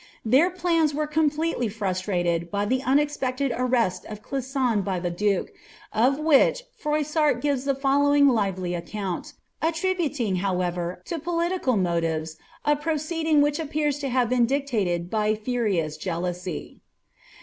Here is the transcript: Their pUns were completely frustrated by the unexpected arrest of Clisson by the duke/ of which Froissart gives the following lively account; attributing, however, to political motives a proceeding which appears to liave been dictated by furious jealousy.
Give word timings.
Their 0.25 0.49
pUns 0.49 0.95
were 0.95 1.05
completely 1.05 1.67
frustrated 1.67 2.49
by 2.49 2.65
the 2.65 2.81
unexpected 2.81 3.51
arrest 3.55 4.03
of 4.07 4.23
Clisson 4.23 4.81
by 4.83 4.99
the 4.99 5.11
duke/ 5.11 5.53
of 5.93 6.17
which 6.17 6.63
Froissart 6.75 7.39
gives 7.39 7.65
the 7.65 7.75
following 7.75 8.27
lively 8.27 8.73
account; 8.73 9.33
attributing, 9.61 10.37
however, 10.37 11.03
to 11.05 11.19
political 11.19 11.77
motives 11.77 12.37
a 12.65 12.75
proceeding 12.75 13.41
which 13.43 13.59
appears 13.59 13.99
to 13.99 14.09
liave 14.09 14.29
been 14.29 14.47
dictated 14.47 15.11
by 15.11 15.35
furious 15.35 15.97
jealousy. 15.97 16.81